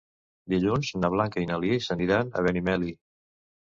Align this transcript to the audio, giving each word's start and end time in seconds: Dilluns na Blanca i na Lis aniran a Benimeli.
Dilluns 0.53 0.89
na 1.03 1.13
Blanca 1.17 1.45
i 1.45 1.51
na 1.53 1.61
Lis 1.67 1.93
aniran 1.99 2.35
a 2.43 2.47
Benimeli. 2.51 2.95